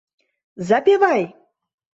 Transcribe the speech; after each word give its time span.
—Запевай!.. 0.67 1.21